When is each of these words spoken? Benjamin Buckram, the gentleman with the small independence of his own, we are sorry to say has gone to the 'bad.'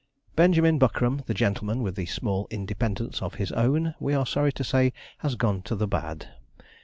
Benjamin 0.35 0.79
Buckram, 0.79 1.21
the 1.27 1.33
gentleman 1.35 1.83
with 1.83 1.93
the 1.95 2.07
small 2.07 2.47
independence 2.49 3.21
of 3.21 3.35
his 3.35 3.51
own, 3.51 3.93
we 3.99 4.15
are 4.15 4.25
sorry 4.25 4.51
to 4.53 4.63
say 4.63 4.93
has 5.19 5.35
gone 5.35 5.61
to 5.61 5.75
the 5.75 5.85
'bad.' 5.85 6.27